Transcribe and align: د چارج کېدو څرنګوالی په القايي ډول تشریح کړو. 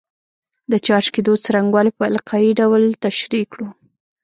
د 0.71 0.73
چارج 0.85 1.07
کېدو 1.15 1.33
څرنګوالی 1.43 1.91
په 1.97 2.03
القايي 2.11 2.51
ډول 2.59 2.83
تشریح 3.05 3.45
کړو. 3.51 3.67